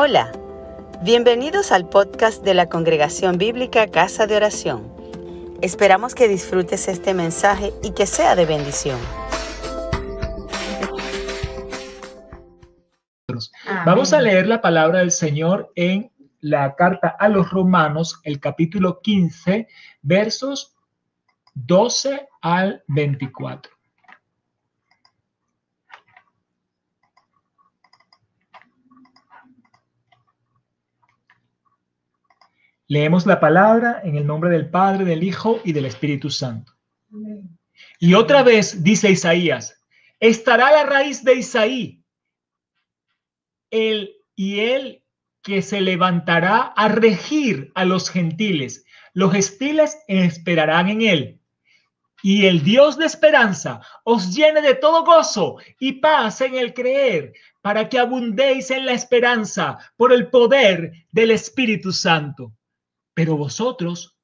[0.00, 0.30] Hola,
[1.02, 4.94] bienvenidos al podcast de la Congregación Bíblica Casa de Oración.
[5.60, 8.96] Esperamos que disfrutes este mensaje y que sea de bendición.
[13.84, 19.00] Vamos a leer la palabra del Señor en la carta a los romanos, el capítulo
[19.00, 19.66] 15,
[20.02, 20.76] versos
[21.54, 23.77] 12 al 24.
[32.90, 36.72] Leemos la palabra en el nombre del Padre, del Hijo y del Espíritu Santo.
[37.98, 39.78] Y otra vez dice Isaías,
[40.20, 42.02] estará la raíz de Isaí,
[43.70, 45.04] él y él
[45.42, 48.86] que se levantará a regir a los gentiles.
[49.12, 51.40] Los gentiles esperarán en él.
[52.22, 57.34] Y el Dios de esperanza os llene de todo gozo y paz en el creer,
[57.60, 62.54] para que abundéis en la esperanza por el poder del Espíritu Santo
[63.18, 64.16] pero vosotros,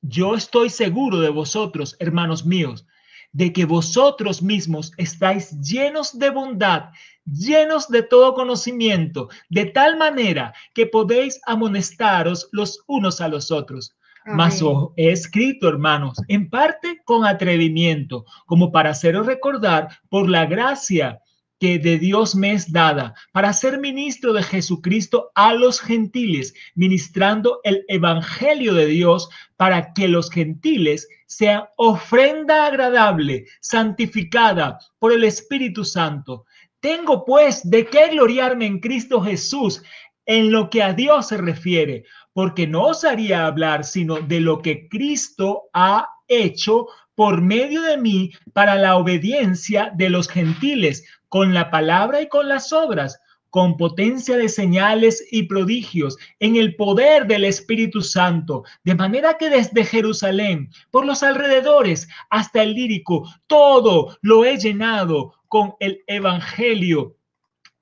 [0.00, 2.84] yo estoy seguro de vosotros, hermanos míos,
[3.30, 6.90] de que vosotros mismos estáis llenos de bondad,
[7.24, 13.94] llenos de todo conocimiento, de tal manera que podéis amonestaros los unos a los otros.
[14.26, 20.46] Mas os he escrito, hermanos, en parte con atrevimiento, como para haceros recordar por la
[20.46, 21.20] gracia
[21.62, 27.60] que de Dios me es dada para ser ministro de Jesucristo a los gentiles, ministrando
[27.62, 35.84] el Evangelio de Dios para que los gentiles sean ofrenda agradable, santificada por el Espíritu
[35.84, 36.46] Santo.
[36.80, 39.84] Tengo pues de qué gloriarme en Cristo Jesús
[40.26, 44.88] en lo que a Dios se refiere, porque no osaría hablar sino de lo que
[44.88, 51.70] Cristo ha hecho por medio de mí para la obediencia de los gentiles, con la
[51.70, 57.44] palabra y con las obras, con potencia de señales y prodigios, en el poder del
[57.44, 64.46] Espíritu Santo, de manera que desde Jerusalén, por los alrededores, hasta el lírico, todo lo
[64.46, 67.16] he llenado con el Evangelio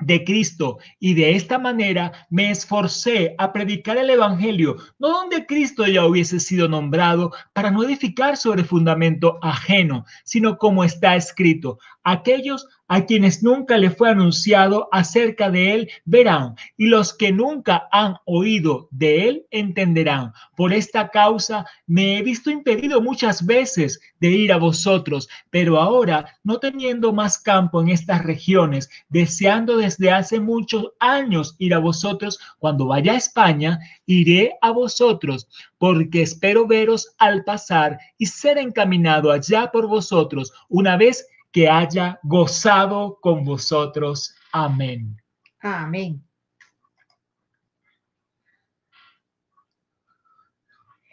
[0.00, 0.78] de Cristo.
[0.98, 6.40] Y de esta manera me esforcé a predicar el Evangelio, no donde Cristo ya hubiese
[6.40, 13.40] sido nombrado, para no edificar sobre fundamento ajeno, sino como está escrito, aquellos a quienes
[13.40, 19.28] nunca le fue anunciado acerca de él verán, y los que nunca han oído de
[19.28, 20.32] él entenderán.
[20.56, 26.36] Por esta causa me he visto impedido muchas veces de ir a vosotros, pero ahora,
[26.42, 32.40] no teniendo más campo en estas regiones, deseando desde hace muchos años ir a vosotros,
[32.58, 35.46] cuando vaya a España, iré a vosotros,
[35.78, 42.18] porque espero veros al pasar y ser encaminado allá por vosotros, una vez que haya
[42.22, 44.34] gozado con vosotros.
[44.52, 45.16] Amén.
[45.60, 46.24] Amén.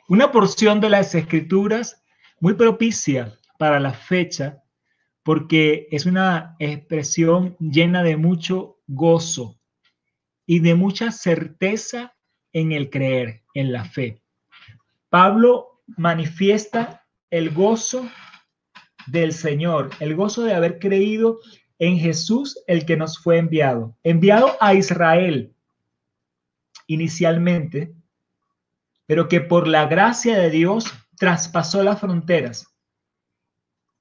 [0.10, 2.02] Una porción de las escrituras
[2.40, 4.64] muy propicia para la fecha
[5.24, 9.60] porque es una expresión llena de mucho gozo
[10.46, 12.16] y de mucha certeza
[12.54, 14.22] en el creer, en la fe.
[15.10, 18.10] Pablo manifiesta el gozo
[19.08, 21.40] del Señor, el gozo de haber creído
[21.80, 25.54] en Jesús, el que nos fue enviado, enviado a Israel
[26.88, 27.94] inicialmente,
[29.06, 30.86] pero que por la gracia de Dios
[31.18, 32.68] traspasó las fronteras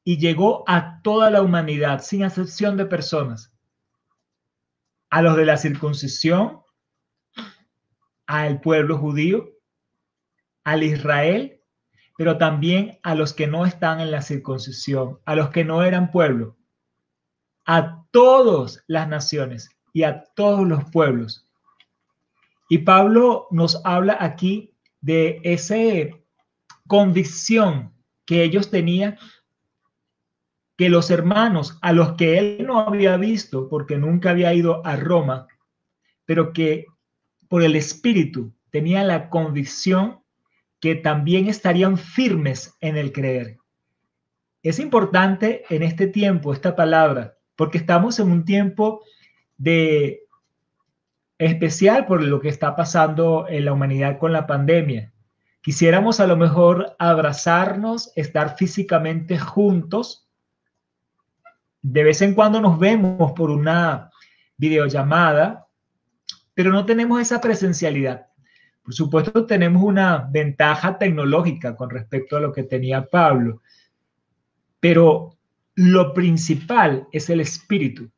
[0.05, 3.53] y llegó a toda la humanidad, sin excepción de personas,
[5.11, 6.61] a los de la circuncisión,
[8.27, 9.51] al pueblo judío,
[10.65, 11.61] al Israel
[12.17, 16.11] pero también a los que no están en la circuncisión, a los que no eran
[16.11, 16.57] pueblo,
[17.67, 21.49] a todas las naciones y a todos los pueblos.
[22.69, 25.77] Y Pablo nos habla aquí de esa
[26.87, 27.93] convicción
[28.25, 29.19] que ellos tenían
[30.77, 34.97] que los hermanos a los que él no había visto porque nunca había ido a
[34.97, 35.47] Roma,
[36.25, 36.87] pero que
[37.49, 40.21] por el Espíritu tenía la convicción
[40.81, 43.59] que también estarían firmes en el creer.
[44.63, 49.03] Es importante en este tiempo esta palabra, porque estamos en un tiempo
[49.57, 50.27] de
[51.39, 55.13] especial por lo que está pasando en la humanidad con la pandemia.
[55.61, 60.29] Quisiéramos a lo mejor abrazarnos, estar físicamente juntos.
[61.83, 64.11] De vez en cuando nos vemos por una
[64.57, 65.67] videollamada,
[66.55, 68.29] pero no tenemos esa presencialidad.
[68.87, 73.61] Por supuesto, tenemos una ventaja tecnológica con respecto a lo que tenía Pablo,
[74.79, 75.37] pero
[75.75, 78.09] lo principal es el espíritu.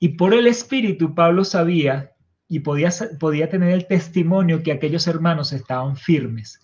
[0.00, 2.10] Y por el espíritu, Pablo sabía
[2.48, 2.90] y podía,
[3.20, 6.60] podía tener el testimonio que aquellos hermanos estaban firmes.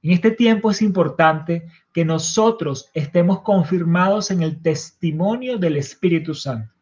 [0.00, 6.72] En este tiempo es importante que nosotros estemos confirmados en el testimonio del Espíritu Santo,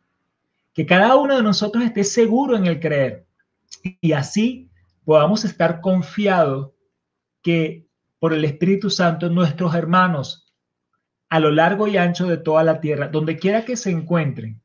[0.73, 3.27] que cada uno de nosotros esté seguro en el creer
[4.01, 4.69] y así
[5.09, 6.73] podamos estar confiados
[7.41, 7.87] que
[8.19, 10.53] por el Espíritu Santo nuestros hermanos
[11.31, 14.61] a lo largo y ancho de toda la tierra, donde quiera que se encuentren,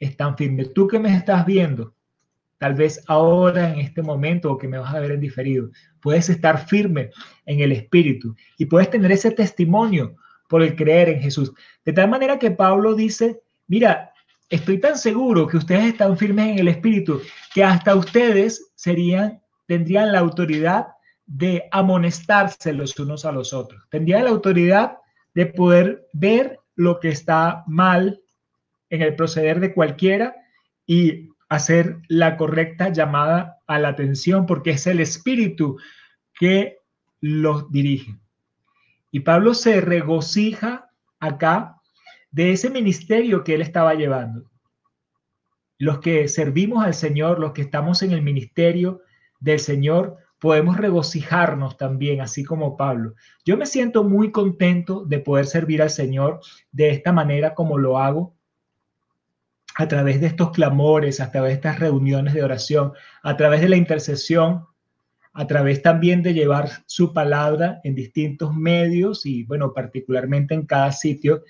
[0.00, 0.74] están firmes.
[0.74, 1.94] Tú que me estás viendo,
[2.58, 6.28] tal vez ahora en este momento o que me vas a ver en diferido, puedes
[6.30, 7.10] estar firme
[7.44, 10.16] en el Espíritu y puedes tener ese testimonio
[10.48, 11.52] por el creer en Jesús.
[11.84, 14.10] De tal manera que Pablo dice, mira,
[14.50, 17.20] estoy tan seguro que ustedes están firmes en el Espíritu
[17.54, 20.88] que hasta ustedes serían, tendrían la autoridad
[21.26, 23.84] de amonestarse los unos a los otros.
[23.90, 24.98] Tendrían la autoridad
[25.34, 28.20] de poder ver lo que está mal
[28.90, 30.36] en el proceder de cualquiera
[30.86, 35.78] y hacer la correcta llamada a la atención, porque es el espíritu
[36.38, 36.78] que
[37.20, 38.16] los dirige.
[39.10, 41.80] Y Pablo se regocija acá
[42.30, 44.50] de ese ministerio que él estaba llevando.
[45.78, 49.00] Los que servimos al Señor, los que estamos en el ministerio
[49.40, 53.14] del Señor, podemos regocijarnos también, así como Pablo.
[53.44, 56.40] Yo me siento muy contento de poder servir al Señor
[56.72, 58.34] de esta manera como lo hago,
[59.78, 62.92] a través de estos clamores, a través de estas reuniones de oración,
[63.22, 64.64] a través de la intercesión,
[65.34, 70.92] a través también de llevar su palabra en distintos medios y, bueno, particularmente en cada
[70.92, 71.42] sitio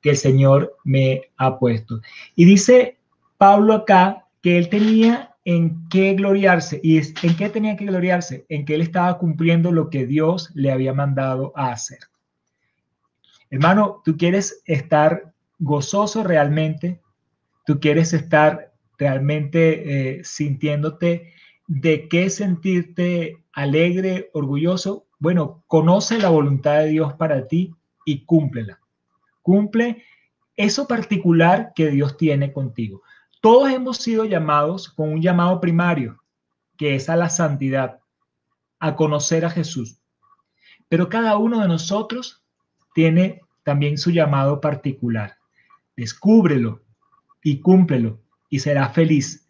[0.00, 2.00] que el Señor me ha puesto.
[2.36, 2.98] Y dice
[3.36, 6.80] Pablo acá que él tenía en qué gloriarse.
[6.82, 8.46] ¿Y en qué tenía que gloriarse?
[8.48, 11.98] En que él estaba cumpliendo lo que Dios le había mandado a hacer.
[13.50, 17.00] Hermano, tú quieres estar gozoso realmente,
[17.66, 21.32] tú quieres estar realmente eh, sintiéndote
[21.66, 25.06] de qué sentirte alegre, orgulloso.
[25.18, 27.74] Bueno, conoce la voluntad de Dios para ti
[28.04, 28.80] y cúmplela.
[29.42, 30.02] Cumple
[30.56, 33.02] eso particular que Dios tiene contigo.
[33.42, 36.22] Todos hemos sido llamados con un llamado primario,
[36.78, 37.98] que es a la santidad,
[38.78, 39.98] a conocer a Jesús.
[40.88, 42.44] Pero cada uno de nosotros
[42.94, 45.38] tiene también su llamado particular.
[45.96, 46.82] Descúbrelo
[47.42, 49.48] y cúmplelo y será feliz.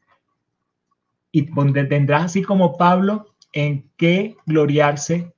[1.30, 5.34] Y tendrás así como Pablo en qué gloriarse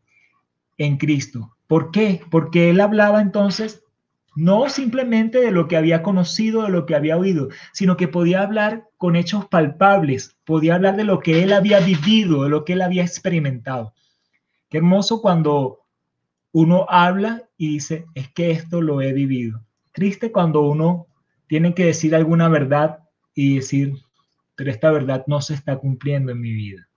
[0.79, 1.57] en Cristo.
[1.67, 2.25] ¿Por qué?
[2.31, 3.84] Porque él hablaba entonces
[4.37, 8.43] no simplemente de lo que había conocido, de lo que había oído, sino que podía
[8.43, 12.73] hablar con hechos palpables, podía hablar de lo que él había vivido, de lo que
[12.73, 13.95] él había experimentado.
[14.69, 15.81] Qué hermoso cuando
[16.53, 19.65] uno habla y dice, es que esto lo he vivido.
[19.93, 21.07] Triste cuando uno
[21.47, 23.01] tiene que decir alguna verdad
[23.35, 23.95] y decir,
[24.57, 26.89] pero esta verdad no se está cumpliendo en mi vida.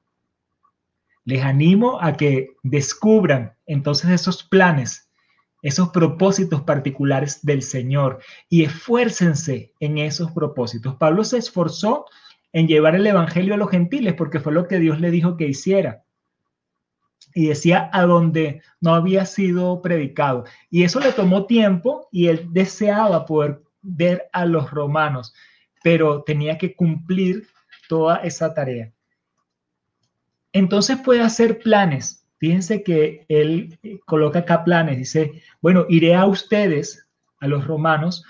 [1.26, 5.07] Les animo a que descubran entonces esos planes
[5.62, 8.20] esos propósitos particulares del Señor
[8.50, 10.96] y esfuércense en esos propósitos.
[10.96, 12.06] Pablo se esforzó
[12.54, 15.48] en llevar el Evangelio a los gentiles porque fue lo que Dios le dijo que
[15.48, 16.04] hiciera.
[17.34, 20.46] Y decía a donde no había sido predicado.
[20.70, 25.34] Y eso le tomó tiempo y él deseaba poder ver a los romanos,
[25.84, 27.48] pero tenía que cumplir
[27.88, 28.92] toda esa tarea.
[30.52, 36.26] Entonces puede hacer planes Fíjense que él eh, coloca acá planes, dice, bueno, iré a
[36.26, 37.08] ustedes,
[37.40, 38.24] a los romanos,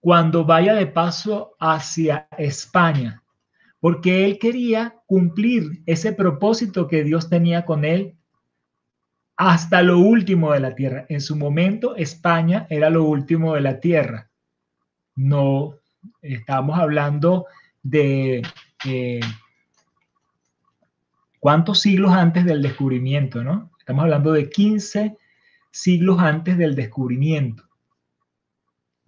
[0.00, 3.22] cuando vaya de paso hacia España,
[3.80, 8.16] porque él quería cumplir ese propósito que Dios tenía con él
[9.36, 11.06] hasta lo último de la tierra.
[11.08, 14.30] En su momento, España era lo último de la tierra.
[15.14, 15.74] No,
[16.20, 17.46] estamos hablando
[17.82, 18.42] de...
[18.84, 19.20] Eh,
[21.42, 23.72] ¿Cuántos siglos antes del descubrimiento, no?
[23.76, 25.16] Estamos hablando de 15
[25.72, 27.64] siglos antes del descubrimiento.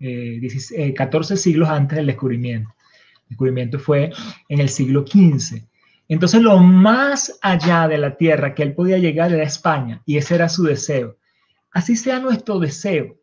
[0.00, 2.74] 14 eh, eh, siglos antes del descubrimiento.
[3.22, 4.10] El descubrimiento fue
[4.48, 5.62] en el siglo XV.
[6.08, 10.34] Entonces, lo más allá de la tierra que él podía llegar era España, y ese
[10.34, 11.16] era su deseo.
[11.70, 13.16] Así sea nuestro deseo,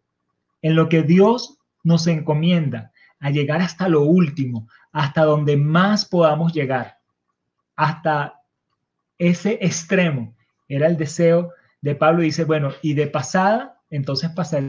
[0.61, 6.53] en lo que Dios nos encomienda, a llegar hasta lo último, hasta donde más podamos
[6.53, 6.99] llegar,
[7.75, 8.40] hasta
[9.21, 10.35] ese extremo
[10.67, 12.23] era el deseo de Pablo.
[12.23, 14.63] Dice, bueno, y de pasada, entonces pasar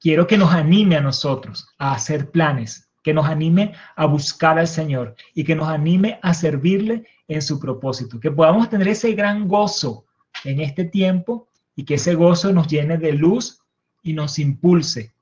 [0.00, 4.66] quiero que nos anime a nosotros a hacer planes, que nos anime a buscar al
[4.66, 9.46] Señor y que nos anime a servirle en su propósito, que podamos tener ese gran
[9.46, 10.06] gozo
[10.44, 13.60] en este tiempo y que ese gozo nos llene de luz
[14.02, 15.12] y nos impulse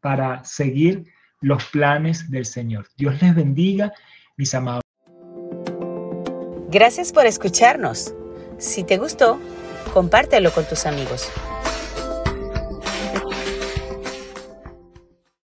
[0.00, 2.88] para seguir los planes del Señor.
[2.96, 3.92] Dios les bendiga,
[4.36, 4.82] mis amados.
[6.70, 8.14] Gracias por escucharnos.
[8.58, 9.40] Si te gustó,
[9.92, 11.30] compártelo con tus amigos.